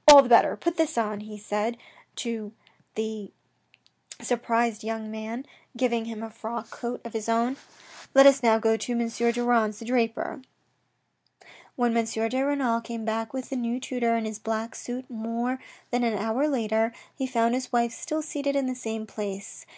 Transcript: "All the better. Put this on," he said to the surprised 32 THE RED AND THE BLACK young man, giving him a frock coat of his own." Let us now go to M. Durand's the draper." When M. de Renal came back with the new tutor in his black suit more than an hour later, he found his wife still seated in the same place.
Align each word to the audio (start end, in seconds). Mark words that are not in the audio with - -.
"All 0.08 0.22
the 0.22 0.28
better. 0.30 0.56
Put 0.56 0.78
this 0.78 0.96
on," 0.96 1.20
he 1.20 1.36
said 1.36 1.76
to 2.16 2.54
the 2.94 3.30
surprised 4.22 4.80
32 4.80 4.86
THE 4.86 4.90
RED 4.90 4.96
AND 4.96 5.04
THE 5.04 5.08
BLACK 5.10 5.18
young 5.18 5.22
man, 5.22 5.46
giving 5.76 6.04
him 6.06 6.22
a 6.22 6.30
frock 6.30 6.70
coat 6.70 7.02
of 7.04 7.12
his 7.12 7.28
own." 7.28 7.58
Let 8.14 8.24
us 8.24 8.42
now 8.42 8.58
go 8.58 8.78
to 8.78 8.92
M. 8.92 9.06
Durand's 9.10 9.80
the 9.80 9.84
draper." 9.84 10.40
When 11.76 11.94
M. 11.94 12.06
de 12.06 12.42
Renal 12.42 12.80
came 12.80 13.04
back 13.04 13.34
with 13.34 13.50
the 13.50 13.56
new 13.56 13.78
tutor 13.78 14.16
in 14.16 14.24
his 14.24 14.38
black 14.38 14.74
suit 14.74 15.10
more 15.10 15.58
than 15.90 16.04
an 16.04 16.16
hour 16.16 16.48
later, 16.48 16.94
he 17.14 17.26
found 17.26 17.52
his 17.52 17.70
wife 17.70 17.92
still 17.92 18.22
seated 18.22 18.56
in 18.56 18.64
the 18.64 18.74
same 18.74 19.06
place. 19.06 19.66